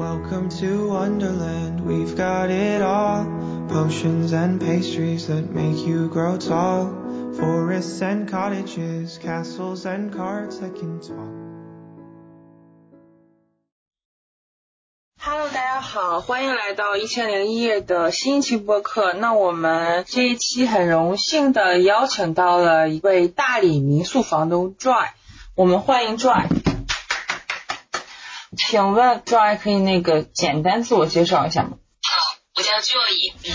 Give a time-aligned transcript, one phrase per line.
[0.00, 3.26] Welcome to Wonderland, we've got it all.
[3.68, 6.88] Potions and pastries that make you grow tall.
[7.34, 11.28] Forests and cottages, castles and carts that can talk.
[15.18, 19.12] Hello，大家好，欢迎来到一千零一夜的新一期播客。
[19.12, 25.08] 那我们这一期很荣幸的邀请到了一位大理民宿房东 Joy，
[25.54, 26.69] 我们欢迎 Joy。
[28.70, 31.70] 请问 Joy 可以那个简单自我介绍一下吗？
[32.02, 33.50] 好，我叫 Joy，嗯，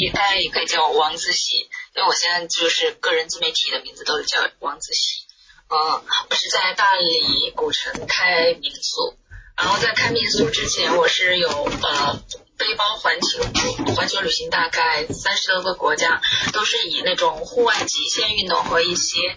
[0.00, 1.58] 也大家也可以叫我王子喜，
[1.94, 5.28] 因为我现在就是个人自媒体的名字都是叫王子喜。
[5.68, 9.16] 嗯，我是在大理古城开民宿，
[9.56, 12.20] 然后在开民宿之前，我是有呃
[12.56, 16.20] 背包环球环球旅行，大概三十多个国家，
[16.52, 19.36] 都是以那种户外极限运动和一些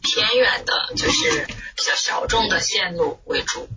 [0.00, 3.68] 偏远的，就是比较小众的线路为主。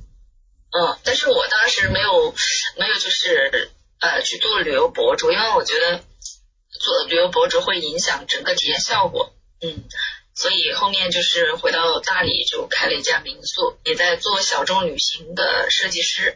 [0.77, 2.34] 嗯，但是我当时没有
[2.77, 9.31] 没有就是呃去做旅游博主，因为我觉得做旅游博主会影响整个体验效果。
[9.62, 9.85] 嗯，
[10.34, 16.35] 所以后面就是回到大理就开了一家民宿，也在做小众旅行的设计师，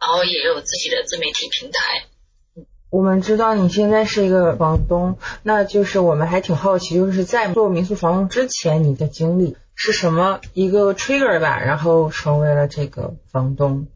[0.00, 2.06] 然后也有自己的自媒体平台。
[2.90, 13.86] 我们知道你现在是一个房东，那就是我们还挺好奇，就是在做民宿房东之前，你的经历是什么一个 trigger 吧，然后成为了这个房东。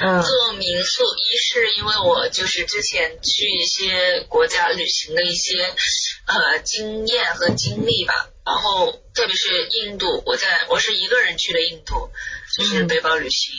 [0.00, 5.62] 呃，做民宿，一是因为我就是之前去一些国家旅行的一些
[6.24, 12.08] 呃经验和经历吧，然后特别是印度，我在我是一个人去的印度，
[12.56, 13.54] 就是背包旅行，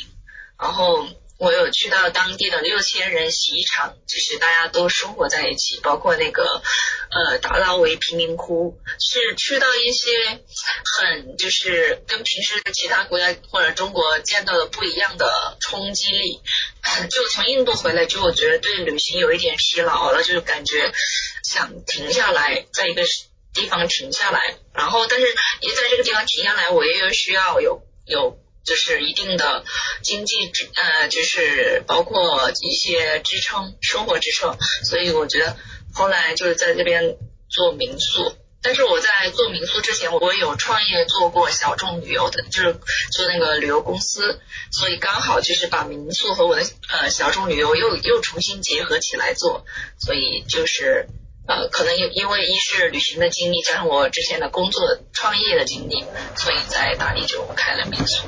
[0.60, 1.06] 然后。
[1.44, 6.62] 我有去到当地的六千人洗衣厂，就是大家都生活在一起，包括那个
[7.12, 10.40] 呃达拉维贫民窟，是去到一些
[10.96, 16.42] 很就是跟平时其他国家或者中国见到的不一样的冲击力。
[17.10, 20.94] 就从印度回来，就我觉得对旅行有一点疲劳了，就是感觉
[21.44, 23.04] 想停下来，在一个
[23.54, 25.26] 地方停下来，然后但是
[25.60, 28.40] 也在这个地方停下来，我也有需要有有。
[28.64, 29.64] 就是一定的
[30.02, 35.58] 经济支呃，就是包括一些支撑生活支撑，所以我觉得
[35.94, 37.18] 后来就是在这边
[37.50, 38.36] 做民宿。
[38.66, 42.74] 但是我在做民宿之前，我有创业做过小众旅游的，就是
[43.12, 44.40] 做那个旅游公司，
[44.72, 49.66] 所以刚好就是把民宿和我的呃小众旅游又又重新结合起来做，
[50.00, 51.08] 所以就是
[51.46, 56.06] 呃可能因因为一是旅行的经历，加上我之前的工作创业的经历，
[56.38, 58.24] 所以在大理就开了民宿。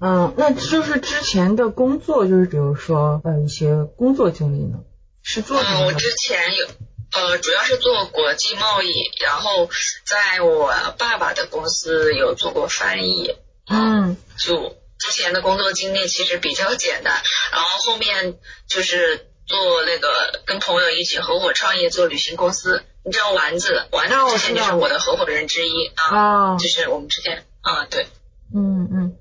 [0.00, 4.78] 嗯，那就是之前的工作，就是比如说呃一些工作经历呢，
[5.22, 5.80] 是做什么？
[5.80, 6.66] 嗯，我之前有
[7.12, 8.90] 呃主要是做国际贸易，
[9.22, 9.68] 然后
[10.04, 13.36] 在我爸爸的公司有做过翻译。
[13.68, 17.22] 嗯，就之前的工作经历其实比较简单，
[17.52, 22.82] 然后后面就是做那个跟朋友一起合伙创业做旅行公司。
[23.04, 28.06] 你知道丸子，丸子之前就是我的合伙人之一啊，就是我们之前啊对，
[28.54, 29.16] 嗯嗯。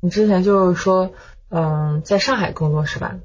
[0.00, 1.12] 你之前就是说，
[1.50, 3.16] 嗯，在上海工作是吧？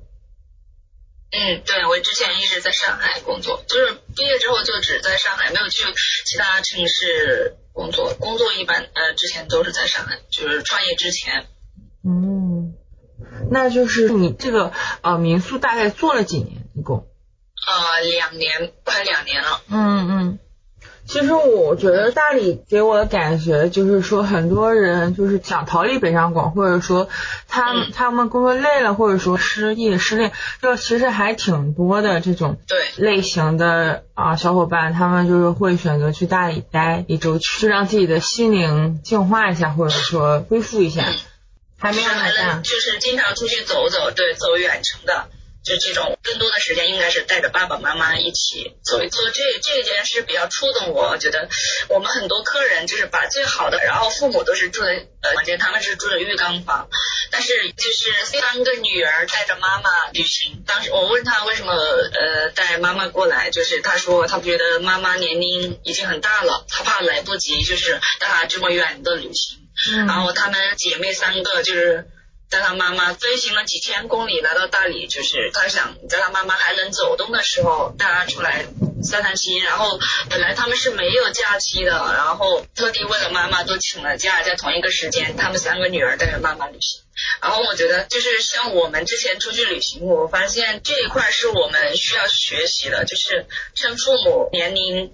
[1.33, 5.85] 嗯，对，我之前一直在上海工作，就是毕业之后就只在上海，没有去
[6.25, 8.13] 其他城市工作。
[8.19, 11.47] 工作一般呃，之前都是在上海，就是创业之前。
[12.03, 12.73] 嗯，
[13.49, 16.67] 那就是你这个呃民宿大概做了几年？
[16.75, 17.07] 一共？
[17.67, 19.61] 呃，两年，快两年了。
[19.69, 20.39] 嗯嗯。
[21.11, 27.09] 其实我觉得大理给我的感觉就是说，很多人就是想逃离北上广，或者说
[27.49, 32.57] 他他们工作累了，或者说失业失恋，就其实还挺多的这种
[32.95, 41.03] 类型的啊小伙伴，他们就是会选择去大理待一周，去让自己的心灵净化一下，或者说恢复一下。
[41.77, 45.25] 还没有来呢，就是经常出去走走，对，走远程的。
[45.63, 51.09] 就这种更多的时间应该是带着爸爸妈妈一起做一做，这这件事比较触动我。
[51.09, 51.49] 我觉得
[51.87, 56.89] 我们很多客人就是把最好的，然后父母都是住的呃房间，他们是住的浴缸房，
[57.29, 60.63] 但是就是三个女儿带着妈妈旅行。
[60.65, 69.59] 当时我问他为什么呃带妈妈过来，就是他说他觉得妈妈年龄已经很大了，他怕来不及就是带她这么远的旅行。
[70.07, 72.07] 然后他们姐妹三个就是。
[72.51, 78.65] 带他妈妈飞行了几千公里来到大理，就是他想在他妈妈还能走动的时候带他出来
[79.01, 79.63] 散散心。
[79.63, 79.97] 然后
[80.29, 87.01] 本来他们是没有假期的，然后特地为了妈妈都请了假，在同一个时间，他们三个女儿带着妈妈旅行。
[87.41, 95.09] 然后我觉得就是像我们之前出去旅行，我发现这一块是我们需要学习的，就是趁父母年龄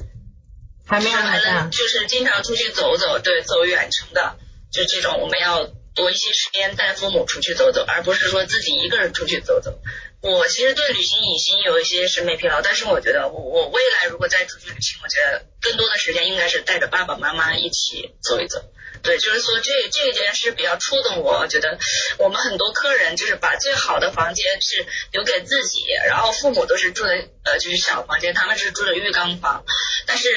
[0.88, 4.38] 还没有还能就是经常出去走走，对，走远程的，
[4.72, 5.70] 就这种我们要。
[5.98, 9.78] 多一些时间带父母出去走走，而不是说自己一个人出去走走。
[10.22, 18.64] 我其实对旅行已经有一些审美疲劳，但是我觉得我我未来如果再出去旅行，我觉得更多的时间应该是带着爸爸妈妈一起走一走。
[19.04, 21.78] 对，就是说这这件事比较触动我，我觉得
[22.18, 29.64] 我们很多客人就是把最好的房间是留给自己，然后父母都是住的呃就是小房间，他们是住的浴缸房，
[30.08, 30.28] 但是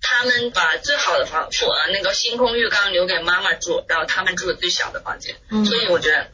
[0.00, 6.28] 他们把最好的房父呃那个星空浴缸留给妈妈住，然后他们住的最小的房间，所以我觉得。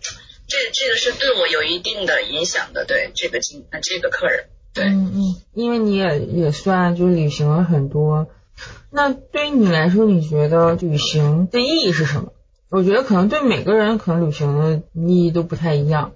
[0.48, 8.28] 这这个是对我有一定的影响的，对这个经这个客人，对，嗯嗯，因为你也也算就是旅行了很多，
[8.92, 12.32] 那对于你来说，你觉得旅行的意义是什么？
[12.70, 16.12] 我觉得可能对每个人可能旅行的意义都不太一样。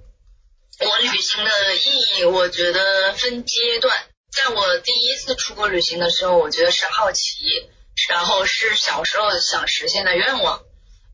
[0.79, 3.93] 我旅行的意义，我觉得分阶段。
[4.33, 7.69] 在我第一次出国旅行的时候，我觉得是好奇，
[8.09, 10.63] 然后是小时候想实现的愿望。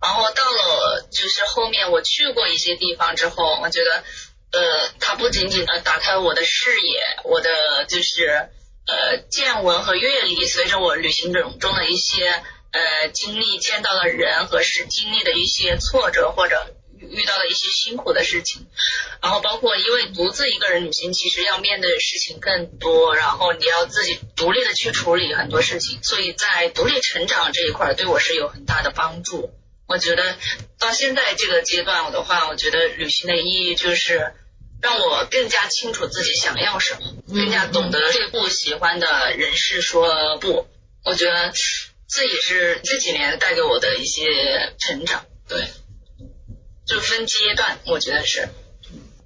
[0.02, 4.04] 然后到了就是后面我去过一些地方之后，我觉得
[4.52, 8.50] 呃，它不仅仅呃打开我的视野，我的就是
[8.86, 18.66] 呃见闻和阅历，随着我旅行中中的一些呃经历，见到的人和是经历的一些挫折或者遇到的一些辛苦的事情，
[19.22, 29.50] 然后包括因为独自一个人旅行，其实要面对的事情更多，然后你要自己独立的去处理很多事情，所以在独立成长这一块对我是有很大的帮助。
[29.86, 30.36] 我觉得
[30.80, 34.32] 到现在这个阶段我的话，我觉得旅行的意义就是
[34.82, 40.66] 让我更加清楚自己想要什么，更加懂得对不喜欢的人事说不。
[41.04, 41.52] 我觉得
[42.08, 45.24] 这也是这几年带给我的一些成长。
[45.48, 45.68] 对，
[46.86, 48.48] 就分阶段，我觉得是。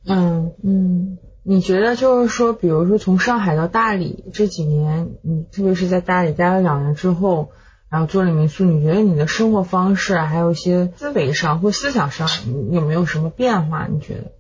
[0.07, 7.53] 嗯嗯，你觉得就是说，比如说从上海到大理这几年，你特别是在大理待了两年之后。
[7.91, 12.29] 然后做了民宿，你觉得你的生活方式还有一些思维上或思想上
[12.71, 13.89] 有没有什么变化？
[13.91, 14.31] 你觉得？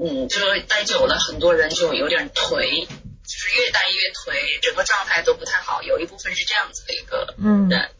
[0.00, 2.88] 嗯，就是待久了，很多人就有点颓，就
[3.26, 5.82] 是越待越颓，整个状态都不太好。
[5.82, 7.34] 有一部分是这样子的一个
[7.68, 7.90] 人，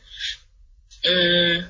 [1.02, 1.68] 嗯。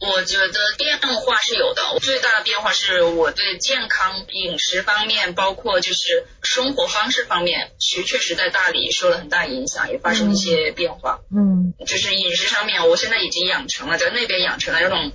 [0.00, 11.20] 我觉得变化是有的，最大的变化是我对健康饮食方面，包括就是生活方式方面，确确实在大理受了很大影响，也发生一些变化。
[11.30, 15.12] 嗯，就是饮食上面，我现在已经养成了在那边养成了这种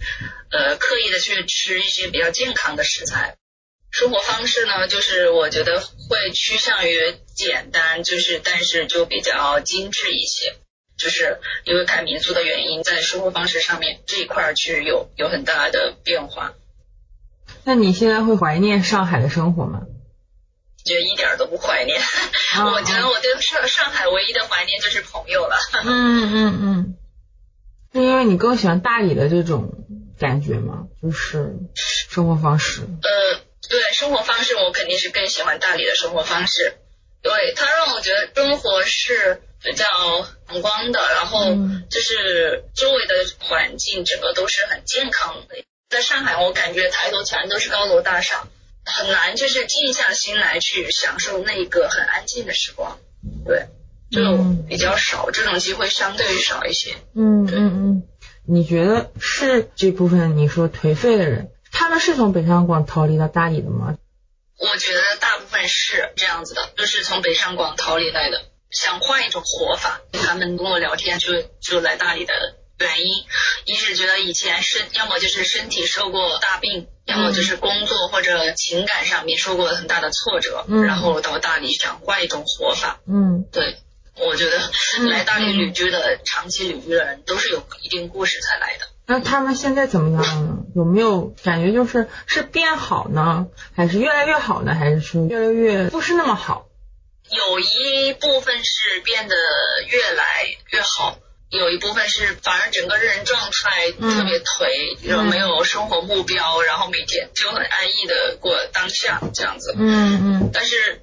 [0.52, 3.36] 呃刻意的去吃一些比较健康的食材。
[3.92, 10.56] 生活方式呢，就是我觉得会趋向于简单，就是但是就比较精致一些。
[10.98, 16.54] 就是因为开民宿的原因，在生活方式上面这一块儿去有有很大的变化。
[17.66, 19.82] 那你现在会怀念上海的生活吗？
[20.86, 22.00] 觉得一点都不怀念。
[22.74, 25.56] 我觉得我对上上海唯一的怀念就是朋友了。
[25.84, 26.98] 嗯嗯嗯。
[27.92, 29.74] 是因为你更喜欢大理的这种
[30.20, 30.88] 感觉吗？
[31.02, 32.82] 就是生活方式。
[32.82, 36.78] 呃，对，生活方式我肯定是更喜欢大理的生活方式。
[37.22, 39.42] 对，它让我觉得生活是。
[39.64, 39.84] 比较
[40.50, 41.56] 阳光的，然后
[41.90, 45.56] 就是周围的环境整个都是很健康的。
[45.90, 48.48] 在上海，我感觉抬头全都是高楼大厦，
[48.86, 52.98] 很难就是静下心来去享受那一个很安静的时光。
[53.46, 53.68] 对，
[54.12, 56.96] 这种比较少，这种机会相对于少一些。
[57.14, 58.04] 嗯嗯嗯，
[58.48, 63.98] 你觉得是这部分你说颓废的人，他们是从北上广逃离到大理的吗？
[64.58, 68.46] 我觉得大部分是这样子的，就是从北上广逃离来的。
[68.72, 72.34] 想换一种活法，他们跟我聊天就就来大理的
[72.78, 73.26] 原因，
[73.66, 83.00] 一是觉得以前身要么就是身体受过大病，要么就是工作或者情感上面受过很大的挫折，然后到大理想换一种活法。
[83.08, 83.78] 嗯，对，
[84.20, 84.70] 我觉得
[85.10, 88.88] 来大理旅居的长期旅居的人都是有一定故事才来的。
[89.08, 90.58] 那他们现在怎么样呢？
[90.76, 96.66] 有没有感觉就是是变好呢，还是越来越好呢，还是说越来越不是那么好？
[97.30, 99.36] 有一部分是变得
[99.88, 100.26] 越来
[100.72, 101.18] 越好，
[101.56, 109.74] 有一部分是反而整个人状态特别颓，就没有生活目标，然后每天就很安逸的过当下这样子。
[109.78, 110.50] 嗯嗯。
[110.54, 111.02] 但是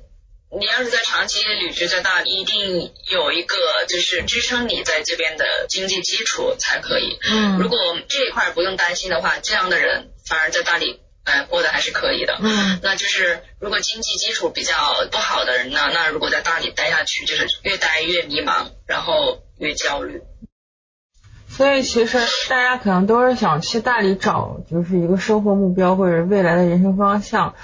[0.59, 3.57] 你要是在长期旅居在大理，一定有一个
[3.89, 7.19] 就是支撑你在这边的经济基础才可以。
[7.31, 7.59] 嗯。
[7.59, 7.79] 如果
[8.09, 11.01] 这一块不用担心的话，这样的人反而在大理。
[11.25, 12.37] 哎，过得还是可以的。
[12.43, 20.23] 嗯，那就是如果经济基础比较不好的人呢，那如果在大理待下去，就是越待越迷茫，然后越焦虑。
[21.49, 27.55] 所以其实大家可能都是想去大理找，就是一个生活目标或者未来的人生方向，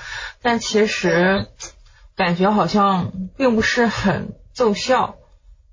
[0.42, 1.46] 但其实
[2.14, 5.16] 感觉好像并不是很奏效，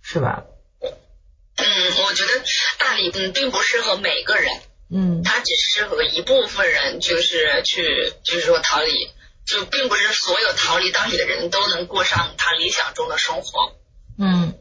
[0.02, 0.46] 是吧？
[1.58, 1.66] 嗯，
[2.06, 2.44] 我觉得
[2.80, 4.50] 大理嗯并不适合每个人。
[4.90, 8.92] 嗯，它只适合一部分人，就是去，就是说逃离，
[9.46, 13.74] 就并不是所有逃离大理的人都能过上他理想中的生活。
[14.18, 14.55] 嗯，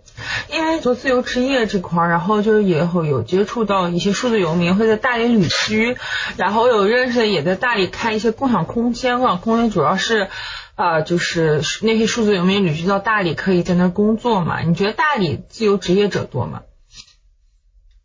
[0.55, 5.97] 因为做自由职业这块儿，然后就是也会有接触到一些数字游民会在大理旅居，
[6.37, 10.29] 然后有认识的也在大理开一些共享空间，共享空间主要是。
[10.77, 14.61] 啊，就是那些数字游民旅居到大理，可以在那工作嘛？
[14.63, 16.63] 你觉得大理自由职业者多吗？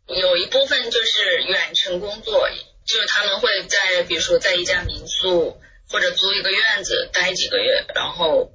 [0.06, 2.48] 有一部分就是远程工作，
[2.86, 5.56] 就是他们会在，比如说在一家民宿
[5.90, 8.52] 或者租一个院子待几个月，然后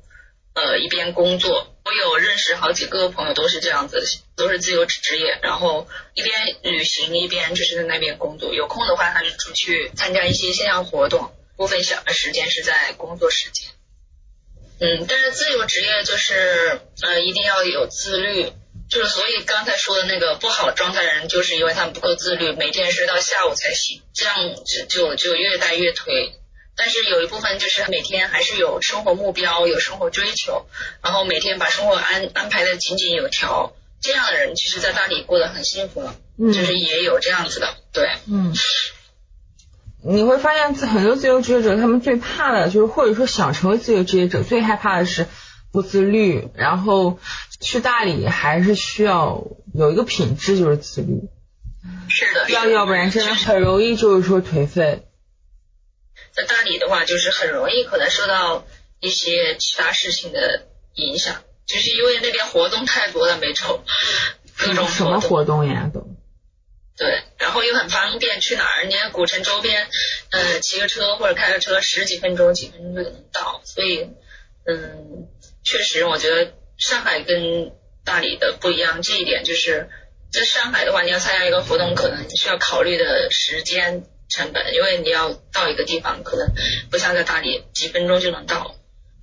[0.53, 1.74] 呃一边工作。
[1.85, 4.01] 我有认识好几个朋友都是这样子，
[4.35, 8.55] 都是自由职业，然后一边旅行一边就是在那边工作。
[8.55, 13.69] 有空的话，他就出去参加一些线下活动，部分小的时间是在工作时间。
[14.79, 18.51] 嗯，但是自由职业就是呃一定要有自律，
[18.89, 26.31] 就是所以刚才说的那个不好状态的人，就是因为他们不够自律，每天睡到下午才醒，这样就就就越带越颓。
[26.77, 30.65] 但是有一部分就是每天还是有生活目标，有生活追求，
[31.01, 38.53] 然后每天把生活安安排的井井有条，这样的人其实，在大理过得很幸福了，就是也有这样子的，对，嗯。
[40.07, 45.25] 你会发现，很多自由职业者，他们最怕的就是，或者说想成为自由职业者，最害怕的是
[45.71, 46.47] 不自律。
[46.53, 47.17] 然后
[47.59, 51.21] 去大理还是需要有一个品质，就是自律。
[52.07, 55.07] 是的，要要不然真的很容易就是说颓废。
[56.35, 58.65] 在大理的话，就是很容易可能受到
[58.99, 63.83] 一些其他事情的影响，就是因为那边活动太多了，每周
[64.57, 66.05] 各种什么活动呀都。
[66.97, 68.85] 对，然后又很方便，去哪儿？
[68.85, 69.87] 你看古城周边，
[70.31, 73.61] 呃，骑个车或者开个车，十几分钟、几分钟就能到。
[73.65, 74.07] 所以，
[74.65, 75.27] 嗯，
[75.63, 77.73] 确实，我觉得上海跟
[78.05, 79.89] 大理的不一样，这一点就是
[80.31, 86.53] 在上海的话，你要参加一个活动，可能需要考虑的时间成本，因为你要到一个地方，可能
[86.91, 88.75] 不像在大理几分钟就能到。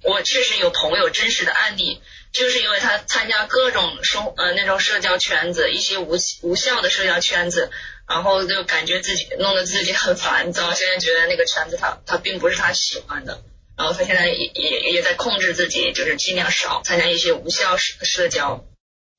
[0.05, 2.01] 我确实有朋友真实的案例。
[2.33, 7.71] 就是因为他参加各种生呃那种社交圈子，一些无无效的社交圈子，
[8.09, 10.73] 然后就感觉自己弄得自己很烦躁。
[10.73, 13.43] 现在觉得那个圈子他他并不是他喜欢的，
[13.77, 18.65] 然后他现在也也也在控制自己，就是尽量少参加一些无效社社交。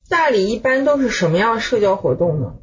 [0.08, 2.54] 大理一般都是什么样社交活动呢？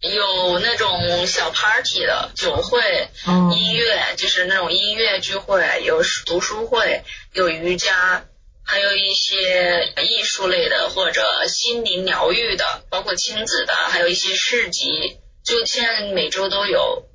[0.00, 3.08] 有那种小 party 的酒会，
[3.52, 7.02] 音乐就是那种音乐聚会，有读书会，
[7.32, 8.24] 有瑜伽。
[8.70, 17.08] 还有一些艺术类的或者心灵疗愈的，包括亲子的，还有一些市集，就现在每周都有。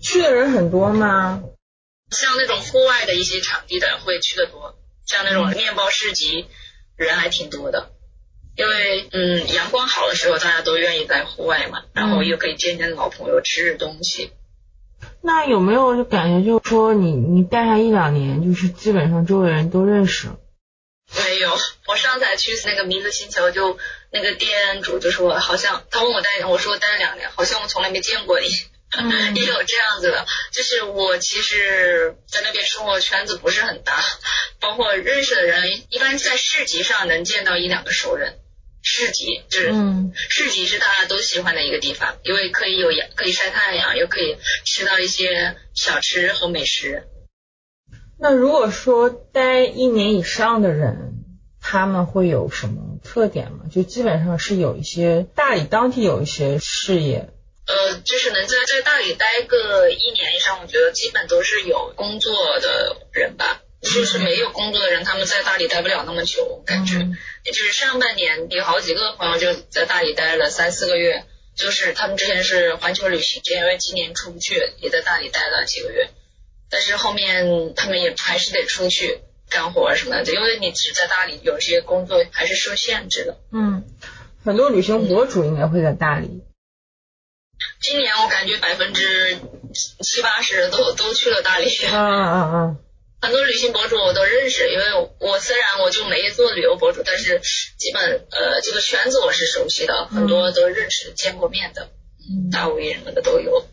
[0.00, 1.42] 去的人很多吗？
[2.12, 6.46] 像那种户外的一些场地的会去的多，像那种面包市集，
[6.96, 7.90] 人还挺多的。
[8.56, 14.32] 因为嗯，阳光好的时候，大家都愿意在户外嘛，然后又可以见见老朋友，吃吃东西。
[15.22, 20.28] 那有没有就感觉就是说你你待上一两年，就是基本上周围人都认识？
[21.16, 23.78] 没有，我上次去那个迷子星球，就
[24.12, 28.46] 那个店主就说，好像他问我待，我说待了两年，好像我从来没见过你。
[29.34, 34.02] 也有这样子的，就是我其实在那边生活圈子不是很大，
[34.58, 38.38] 包括认识的人，一般在市集上能见到一两个熟人。
[38.82, 39.74] 市集就是
[40.30, 47.04] 市集是大家都喜欢的一个地方，因为可以有阳，可以晒太阳，又可以吃到一些小吃和美食。
[48.18, 51.12] 那如果说待一年以上的人，
[51.60, 53.66] 他们会有什么特点吗？
[53.70, 57.28] 就基本上是有一些大理当地有一些事业。
[57.66, 63.62] 呃，就是能在在大理待个一年以上，我觉得基本都是有工作的人吧。
[63.82, 66.98] 就是没有工作的人，他们在大理待不了那么久，感觉。
[67.44, 71.24] 也就是上半年有好几个朋友就在大理待了三四个月，
[71.56, 76.10] 就是他们之前是环球旅行，因为今年出不去，也在大理待了几个月。
[76.68, 83.38] 但是后面他们也还是得出去干活什么的，因为你只在大理，有些工作还是受限制的。
[83.50, 83.82] 嗯，
[84.44, 86.42] 很多旅行博主应该会在大理。
[87.80, 89.38] 今年我感觉百分之
[90.02, 91.66] 七八十都都去了大理。
[91.90, 92.78] 嗯嗯嗯。
[93.22, 97.40] 很多旅行博主我都认识，因为我虽然我就没做旅游博主，但是
[97.76, 101.90] 基本呃这个圈子我是熟悉的，很多都认识、见过面的，
[102.52, 103.66] 大 V 什么的都有。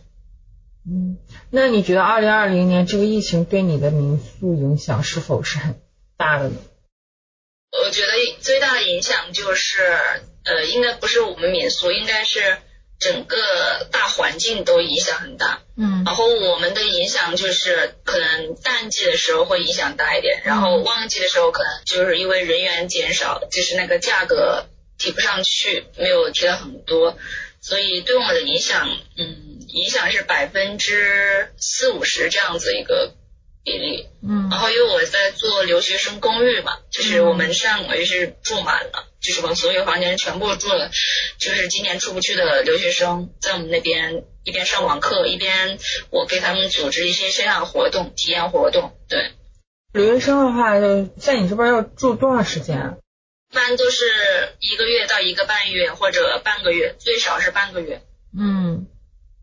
[0.86, 1.18] 嗯。
[1.50, 5.82] 那你觉得二零二零年这个疫情对你的民宿影响是否是很
[6.18, 6.56] 大的呢？
[7.72, 9.82] 我觉得最大的影响就是，
[10.44, 12.58] 呃，应该不是我们民宿，应该是
[13.00, 15.62] 整个大环境都影响很大。
[15.78, 16.04] 嗯。
[16.06, 24.66] 然后我们的影响就是，可能淡季的时候会影响大一点，然后旺季的时候可能就是因为人员减少，就是那个价格
[24.98, 27.18] 提不上去，没有提到很多，
[27.62, 29.44] 所以对我们的影响，嗯。
[29.70, 33.14] 影响是百分之四五十这样子一个
[33.66, 34.08] 比例。
[34.24, 34.48] 嗯。
[34.50, 40.92] 然后因为我在做留学生公寓嘛，就是我们上回是住满了，就是把所有房间全部住了，
[41.40, 48.98] 就是今年出不去的留学生在我们那边一边上网课，一边我给他们组织一些线上活动、体验活动。
[49.10, 49.32] 对。
[49.94, 52.78] 留学生的话，就在你这边要住多长时间？
[52.78, 52.96] 啊？
[53.52, 54.06] 一般都是
[54.60, 58.02] 一个月到一个半月或者半个月，最少是半个月。
[58.38, 58.88] 嗯，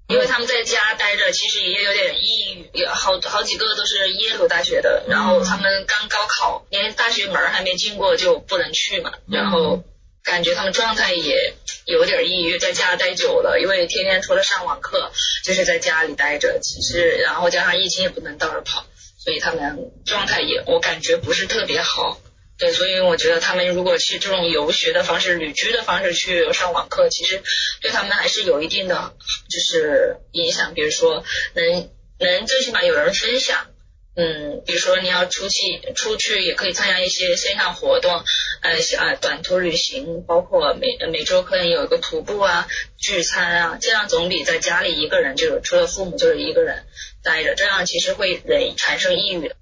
[0.06, 9.82] 因为他们在家待着，其实也有点抑郁，有好好几个都是耶鲁大学的，然后他们刚高考，连大学门还没进过就不能去嘛，然后
[10.22, 11.54] 感觉他们状态也
[11.86, 15.10] 有点抑郁，在家待久了，因为天天除了上网课
[15.44, 18.84] 就是在家里待着，其实然后加上疫情也不能到处跑，
[19.18, 22.20] 所以他们状态也我感觉不是特别好。
[22.56, 27.42] 对，所以我觉得他们如果去这种游学的方式、旅居的方式去上网课，其实
[27.80, 29.14] 对他们还是有一定的
[29.50, 30.72] 就是影响。
[30.72, 33.66] 比如说，能能最起码有人分享，
[34.14, 38.22] 嗯，比如说你要出去出去也可以参加一些线上活动，
[38.62, 46.86] 呃，啊短途旅行，包括每每周可能有一个徒步啊、聚餐啊，这样总比在家里一个人就是除了父母就是一个人
[47.24, 49.56] 待着，这样其实会人产生抑郁的。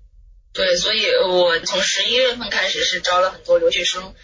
[0.52, 4.14] 对，所以我从十一月份开始是招了很多留学生，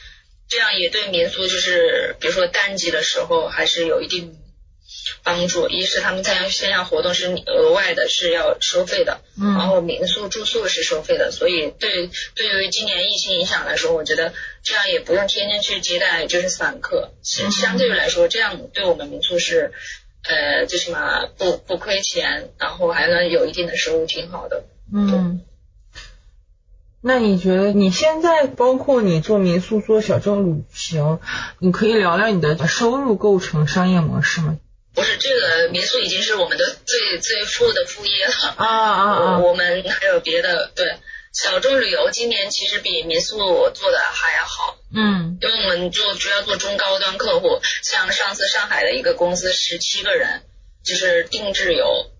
[0.48, 4.36] 这样也对民宿就是比如说淡季的时候还是有一定
[5.22, 5.68] 帮助。
[5.68, 19.72] 一是他们参加线下活动是额外的，是要收费的，嗯，然后民宿住宿是收费的，所以对对于今年疫情影响来说，我觉得这样也不用天天去接待就是散客，相相对于来说，这样对我们民宿是
[20.24, 25.40] 呃最起码不不亏钱，然后还能有一定的收入，挺好的，嗯。
[27.00, 31.20] 那你觉得你现在包括你做民宿、做小众旅行，
[31.60, 34.58] 你可以聊聊你的收入构成商业模式吗？
[34.94, 39.38] 不是，这个民宿已经是我们的最最富的副业了啊啊啊！
[39.46, 40.96] 我们还有别的，对
[41.32, 50.42] 小众旅游今年其实比民宿做的还要好，嗯，因为我们做主要做中高端客户，像上次上海的一个公司十七个人，
[50.84, 52.10] 就是定制游，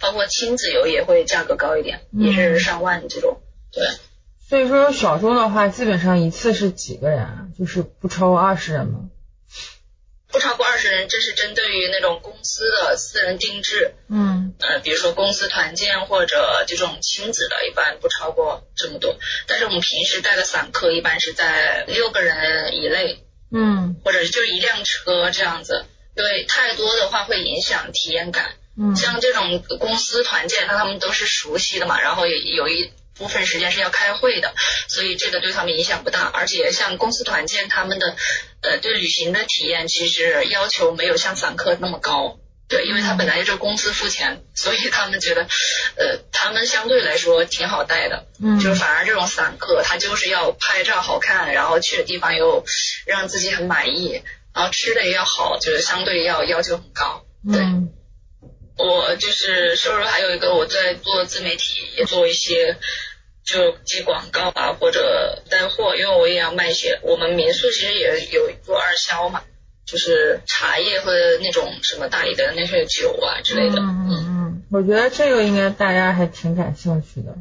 [0.00, 3.40] 包括亲子游也会价格高一点，也是上万这种，
[3.72, 3.84] 对。
[4.50, 7.46] 所以说小周的话，基本上一次是几个人啊？
[7.56, 9.08] 就是不超过二十人吗？
[10.26, 13.94] 不超过二十人，这是针对于那种公司的私人定制。
[14.08, 14.52] 嗯。
[14.58, 19.20] 呃，比如说公司团建或者这种亲子的，一般不超过这么多。
[19.46, 23.24] 但是我们平时带的散客一般是在六个人以内。
[23.52, 24.00] 嗯。
[24.04, 25.84] 或者就一辆车这样子，
[26.16, 28.54] 因为太多的话会影响体验感。
[28.76, 28.96] 嗯。
[28.96, 32.90] 像这种公司团建，那他们都是熟悉的嘛，然后有有一。
[33.20, 34.54] 部分时间是要开会的，
[34.88, 36.22] 所以这个对他们影响不大。
[36.22, 38.16] 而且像公司团建，他们的
[38.62, 42.38] 呃对旅行的体验其实要求没有像散客那么高。
[42.66, 45.42] 对，因为他本来就是公司付钱，所以他们觉得
[45.96, 48.26] 呃他们相对来说挺好带的。
[48.42, 48.58] 嗯。
[48.58, 52.64] 就是反而这种散客，他就是要拍照好看，然后去的地方又
[53.06, 54.22] 让自己很满意，
[54.54, 57.26] 然后吃的也要好，就是相对要要求很高。
[57.52, 57.60] 对。
[58.82, 62.78] 我就是收入还有一个我在做自媒体，也做一些。
[63.52, 67.00] 就接广告啊，或者带货，因为我也要卖一些。
[67.02, 69.42] 我们民宿其实也有做二销嘛，
[69.84, 73.80] 就是茶叶或者那种什么大理的那些酒啊之类的。
[73.80, 77.34] 嗯嗯嗯，我觉得这个应该大家还挺感兴趣的。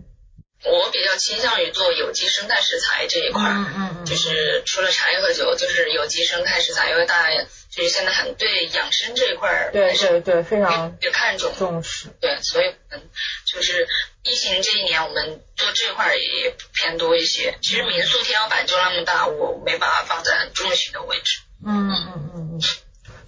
[0.65, 7.45] 我比较倾向于做有机生态食材这一块，嗯嗯嗯，就是除了茶叶和酒，就是有机生态食材，因为大家
[7.79, 13.09] 就是现在很对养生这一块，对对对，非常也看重重视，对，所以我们，
[13.45, 13.87] 就是
[14.23, 17.57] 疫情这一年，我们做这块也偏多一些。
[17.61, 21.39] 其实民宿天花板就那么大，我没把它放在很重心的位置。
[21.65, 22.61] 嗯嗯嗯嗯，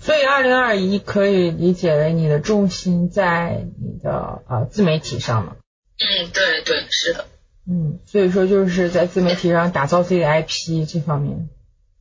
[0.02, 5.56] 所以二零二一可以理解为你的重心在你的呃自媒体上吗？
[5.98, 7.26] 嗯，对对，是的。
[7.70, 11.48] 嗯，所以说就是在自媒体上打造自己的 IP 这方面。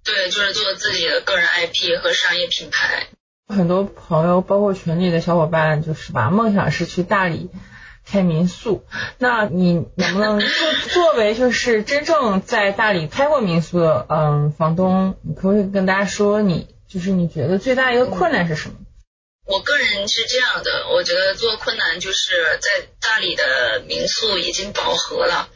[0.04, 3.08] 对，就是做自己的个人 IP 和商业品牌。
[3.48, 7.50] 很多朋友，包括群里的小伙伴，就是吧，梦想是去大理
[8.06, 8.84] 开民宿。
[9.18, 10.48] 那你能不能作
[10.92, 18.76] 作为就是真正在大理开过民宿的嗯房东，你可不可以跟大家说，你就是你觉得最大一个困难是什么？
[19.46, 25.48] 我个人是这样的，我觉得做困难就是在大理的民宿已经饱和了。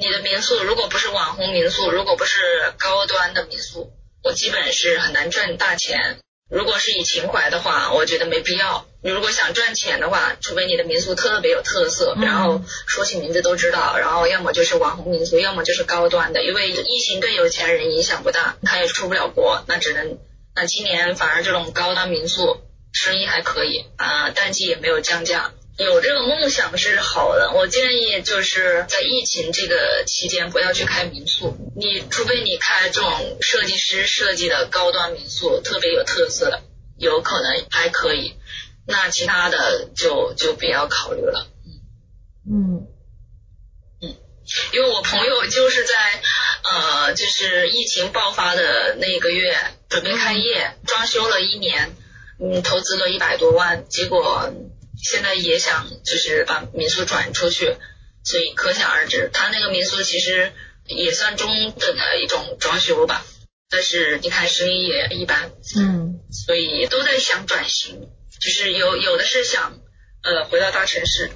[0.00, 3.92] 你的民宿如果不是网红民宿，如果不是高端的民宿，
[4.24, 6.18] 我基本是很难赚大钱。
[6.50, 8.86] 如果是以情怀的话，我觉得没必要。
[9.02, 16.42] 你如果想赚钱的话，除非你的民宿特别有特色，然后说起名字都知道，然后要么就是网红民宿，要么就是高端的。
[16.42, 20.18] 因为疫情对有钱人影响不大，他也出不了国，那只能
[20.56, 22.62] 那今年反而这种高端民宿。
[22.92, 25.52] 生意还可以啊，淡季也没有降价。
[25.78, 36.60] 有这个梦想是好的，我建议就是在疫情这个期间不要去开民宿，你除非你开这种设计师设计的高端民宿，特别有特色，
[36.98, 38.34] 有可能还可以。
[38.86, 41.48] 那其他的就就不要考虑了。
[42.46, 42.86] 嗯
[44.02, 44.16] 嗯，
[44.74, 45.94] 因为我朋友就是在
[46.62, 49.56] 呃，就是疫情爆发的那个月
[49.88, 51.96] 准备开业，装修了一年，
[52.38, 54.52] 嗯，投资了一百多万，结果。
[55.02, 57.76] 现在也想就是把民宿转出去，
[58.24, 60.52] 所以可想而知，他那个民宿其实
[60.86, 63.24] 也算中等的一种装修吧，
[63.70, 68.08] 但是你看生意也一般，嗯，所以都在想转型，
[68.40, 69.78] 就是有有的是想
[70.22, 71.30] 呃回到大城市，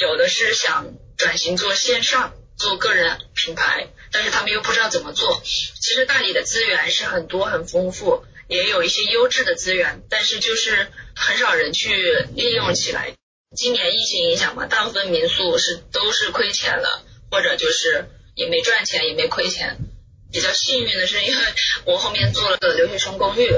[0.00, 5.42] 有的是想转型做线上做个人品牌，但是他们又不知道怎么做。
[5.44, 8.24] 其实大理的资源是很多很丰富。
[8.48, 13.14] 也有一些优质的资源，但是就是很少人去利用起来。
[13.56, 19.78] 今年疫情影响嘛，大部分民宿是都是亏钱了，或者就是也没赚钱，也没亏钱。
[20.32, 21.42] 比较幸运的是，因为
[21.86, 23.48] 我后面做了个留学生公寓，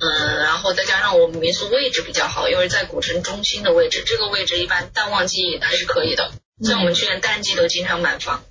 [0.00, 6.32] 嗯，然后再加上我们民宿位置比较好，因为在古城中心的位置，这个位置一般淡旺季还是可以的。
[6.62, 8.44] 像我们去年淡季都经常满房。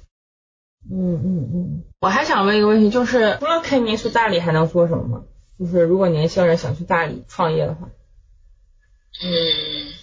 [0.90, 1.84] 嗯嗯嗯。
[2.00, 5.24] 我还想问一个问题，就是除了开民宿，大理还能做什么吗？
[5.60, 7.90] 就是如果年轻人想去大理创业的话，
[9.24, 9.94] 嗯，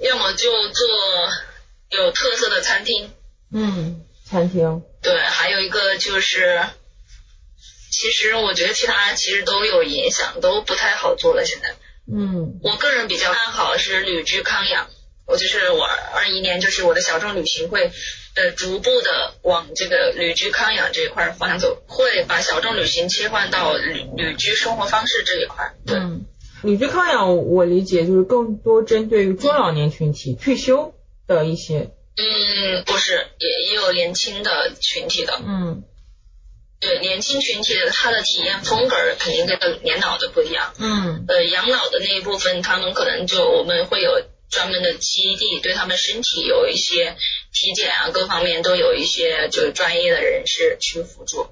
[0.00, 0.88] 要么就做
[1.90, 3.12] 有特色的餐厅，
[3.52, 6.64] 嗯，餐厅，对，还有一个就是，
[7.90, 11.44] 其实我觉得其他其实都有影响，都不太好做了。
[11.44, 11.76] 现在，
[12.12, 14.90] 嗯，我个人比较看好是旅居康养，
[15.26, 17.92] 我就是我二一年就是我的小众旅行会。
[18.36, 25.74] 呃，逐步的往这个旅居康养这一块方向走，会把小众旅行切换到旅旅居生活方式这一块。
[25.86, 26.26] 嗯，
[26.64, 30.94] 旅居康养我理解就是更多针对于中老年群体退休
[31.28, 31.90] 的一些。
[32.16, 35.38] 嗯，不是，也也有年轻的群体的。
[35.46, 35.84] 嗯，
[36.80, 40.74] 对，年轻群体的他的体验风格肯定跟年老的不一样。
[40.80, 44.10] 嗯，呃，养老的那一部分，他们可能就我们会有。
[44.54, 47.16] 专门的基地对他们身体有一些
[47.52, 51.48] 体检啊，各方面都有一些就是专业的人士去辅助，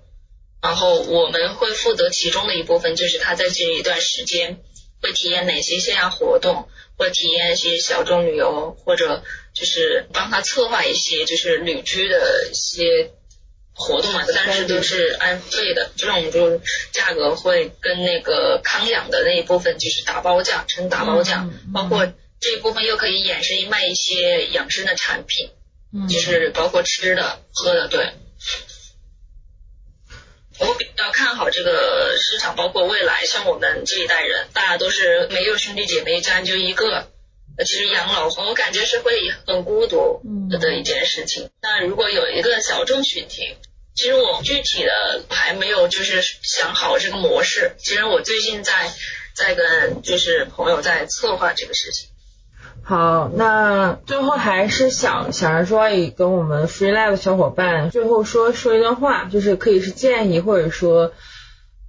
[0.63, 4.61] 然后我们会负责其中的一部分，就是他在这一段时间
[5.03, 13.11] 会体验哪些线下活动，或体验一些小众旅游，或者就是帮他策划一些就是旅居的一些
[13.75, 16.61] 活动嘛，但是都是按费的，这种就
[16.93, 22.07] 价格会跟那个康养的那一部分就是打包价，成打包价，包括。
[22.43, 25.51] 这一部分又可以衍生卖一些养生的产品，
[25.95, 28.13] 嗯，就是包括吃的、喝的，对。
[30.59, 37.09] 我比较看好这个市场，包括未来，像我们这一代人，大家都是没有兄弟姐妹，家就一个，
[37.65, 41.49] 其实养老我感觉是会很孤独的一件事情。
[41.63, 43.57] 那如果有一个小众群体，
[43.95, 47.77] 其实我具体的还没有就是想好这个模式。
[47.79, 48.93] 其实我最近在
[49.35, 52.11] 在跟就是朋友在策划这个事情。
[52.85, 61.13] 好，那最后还是想想着说，也跟我们 Free Live 小伙伴最后说说一段话，就是可以是建议，或者说，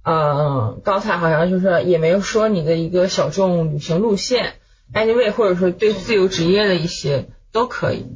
[0.04, 4.60] 呃，刚才好像就是也没有说你的一个小众旅行路线
[4.94, 8.06] ，anyway，或者说对自由职业的一些都可以。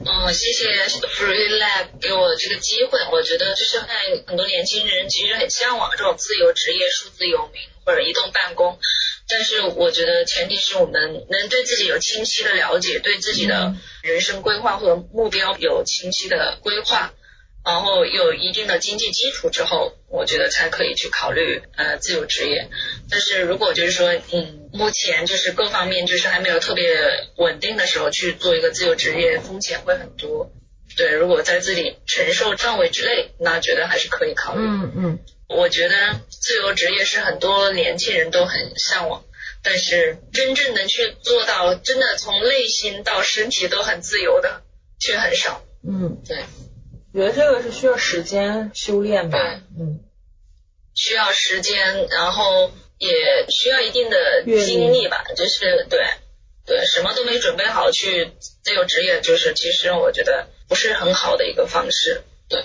[0.00, 0.66] 嗯，谢谢
[1.08, 8.78] Free lab 给我这个机会，我觉得就是现在很多年轻人其实很向往这种自由职业、数字游民或者移动办公。
[9.28, 17.12] 但是我觉得前提是我们能对自己有清晰的了解，对自己的人生规划或者目标有清晰的规划，
[17.64, 22.70] 然后有一定的经济基础之后，我觉得才可以去考虑呃自由职业。
[23.10, 30.50] 但是如果就是说，嗯，目前就是各方面就是还没有特别稳定的时候去做一个自由职业，风险会很多。
[30.98, 34.60] 对，如果在自己承受范围之内，那觉得还是可以考虑。
[34.60, 35.18] 嗯嗯。
[35.48, 35.94] 我觉得
[36.28, 39.24] 自由职业是很多年轻人都很向往，
[39.62, 44.62] 但是真正能去做到，真的从内心到身体都很自由的，
[44.98, 45.62] 却很少。
[45.88, 46.42] 嗯，对，
[47.14, 49.38] 我觉得这个是需要时间修炼吧。
[49.78, 50.00] 嗯，
[50.94, 55.24] 需要时间，然后也需要一定的经历吧。
[55.36, 56.00] 就是对
[56.68, 62.22] 对，什么都没准备好去自由职业，就是其实我觉得不是很好的一个方式。
[62.48, 62.64] 对。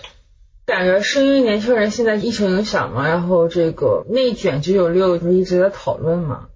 [0.65, 6.47] 感觉是因为年轻人现在疫情影响嘛，然后这个内卷九九六不是一直在讨论嘛，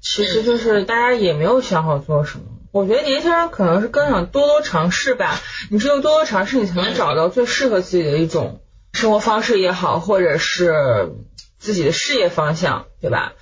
[0.00, 2.44] 其实就是大家也没有想好做什么。
[2.72, 5.40] 我觉得年轻人可能是更想多多尝试吧，
[5.70, 8.60] 你只有多多尝试，你才能找到最适合自己的一种
[8.92, 11.12] 生活方式也好，或者是
[11.58, 13.32] 自己的事业方向，对吧？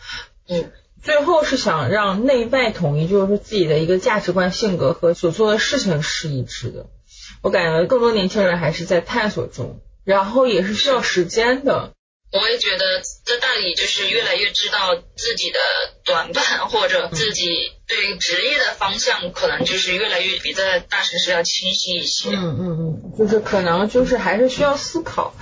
[0.48, 0.70] 嗯。
[1.04, 6.86] 最后是想让内外统一，就是说自己的一个价值观、性格和所做的事情是一致的。
[7.42, 11.92] 我感觉更多年轻人还是在探索中，然后也是需要时间的。
[12.32, 15.58] 我也觉得在大理就是越来越知道自己的
[16.04, 22.30] 短板，或者自己对职业的方向，可能就是越来越比在大城市要清晰一些。
[22.30, 25.34] 嗯嗯嗯，就是可能就是还是需要思考。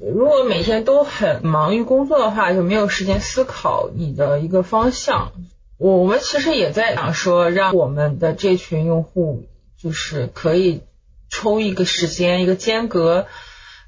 [0.00, 5.32] 如果每天都很忙于工作的话，就没有时间思考你的一个方向。
[5.78, 9.46] 我我们其实也在想说，让我们的这群用户
[9.80, 10.82] 就是可以
[11.28, 13.26] 抽一个时间，一个间隔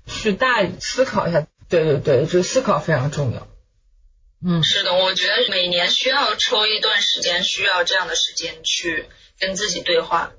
[0.07, 1.47] 去大思考一下。
[1.68, 3.47] 对对对，就思考非常重要。
[4.42, 9.05] 嗯，是的，我觉得每年需要抽一段时间，需要这样的时间去
[9.38, 10.33] 跟自己对话。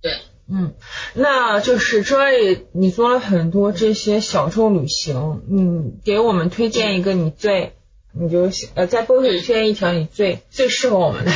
[0.00, 0.12] 对，
[0.48, 0.74] 嗯，
[1.14, 7.74] 那就是 Joy，你做了很多这些小众旅行，嗯，给我们推荐一个你最，
[8.12, 11.32] 你就呃在播客里推荐一条你最最适合我们的。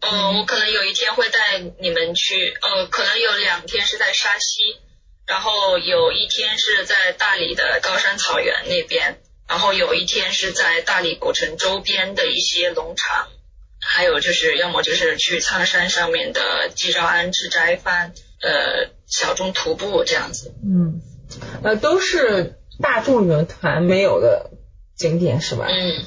[0.00, 4.76] 嗯，我可能有一天会带你们去，呃，可能有两天是在沙溪。
[5.24, 13.28] 然后有一天是在大理的高山草原那边，然后有一天是在大理古城周边的一些农场，
[13.82, 20.54] 还有就是要么就是去苍山上面的季昭庵吃斋饭，呃，小众徒步这样子。
[20.64, 21.02] 嗯，
[21.64, 24.50] 呃，都是大众旅游团没有的
[24.96, 25.66] 景点是吧？
[25.68, 26.06] 嗯，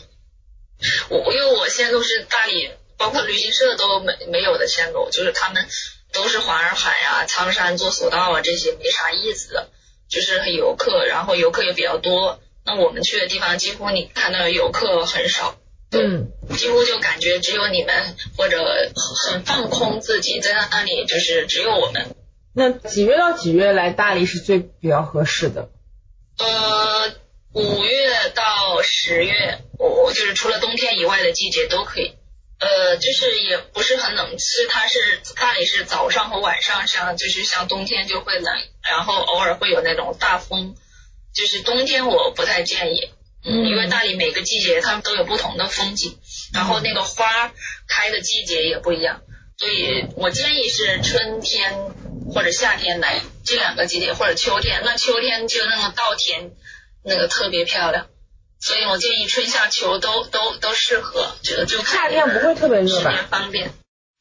[1.10, 5.68] 我因为我现在都是大理，包括旅行社都没没有的线路，就是他们。
[6.14, 9.70] 都是环洱海啊、苍山坐索道啊，这些没啥意思的，
[10.08, 12.40] 就是游客，然后游客也比较多。
[12.64, 15.58] 那我们去的地方，几乎你看到游客很少，
[15.92, 18.92] 嗯，几乎就感觉只有你们，或者
[19.30, 22.16] 很放空自己，在那那里就是只有我们。
[22.54, 25.70] 那几月到几月来大理是最比较合适的？
[26.38, 27.14] 呃，
[27.54, 32.14] 五月到十月，我就是除了冬天以外的季节都可以。
[32.58, 40.74] 呃，就是也不是很冷，其实它是大理是早上和晚上像，就是像冬天就会冷，然后偶尔会有那种大风，
[41.34, 43.10] 就是冬天我不太建议，
[43.44, 46.18] 嗯，因为大理每个季节它们都有不同的风景，
[46.54, 47.52] 然后那个花
[47.88, 49.22] 开的季节也不一样，
[49.58, 51.74] 所以我建议是春天
[52.34, 56.52] 或者夏天来这两个季节，或者秋天，那秋天就那个稻田
[57.04, 58.08] 那个特别漂亮。
[58.60, 63.28] 所以我建议春夏秋都都都适合，这个就夏天不会特别热吧？
[63.30, 63.72] 方便。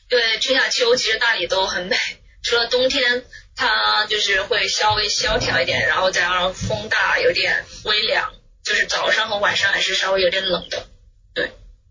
[0.08, 1.96] 对，春夏秋其实大理都很美，
[2.42, 3.24] 除了冬天
[3.56, 8.34] 它就是会稍微萧条一点，然后加上风大，有点微凉，
[8.64, 10.86] 就是早上和晚上还是稍微有点冷的。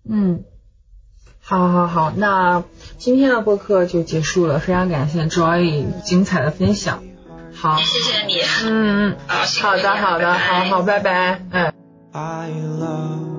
[0.06, 0.44] 对，嗯，
[1.40, 2.64] 好，好，好，那
[2.98, 7.04] 今天的播客就结束了，非常感谢 Joy 精彩的分享。
[7.54, 8.36] 好，谢谢你。
[8.66, 11.72] 嗯嗯，好，好的，好的，好好，拜拜，嗯。
[12.12, 13.32] I love.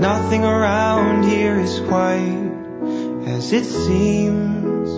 [0.00, 2.50] Nothing around here is quite
[3.26, 4.88] as it seems.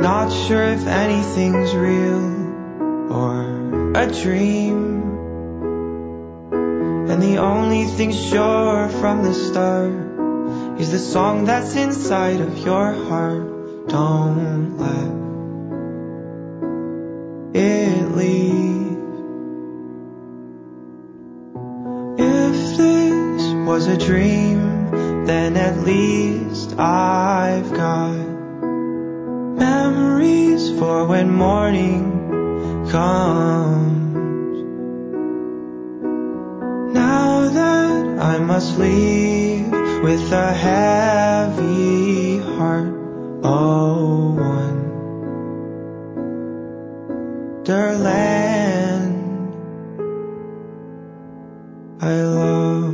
[0.00, 2.22] Not sure if anything's real
[3.10, 4.91] or a dream.
[7.12, 12.90] And the only thing sure from the start is the song that's inside of your
[12.90, 13.86] heart.
[13.86, 15.12] Don't let
[17.54, 18.96] it leave.
[22.18, 28.14] If this was a dream, then at least I've got
[29.60, 34.01] memories for when morning comes.
[37.50, 39.70] that I must leave
[40.02, 42.94] with a heavy heart.
[43.44, 44.32] Oh,
[47.64, 49.14] wonderland
[52.00, 52.91] I love.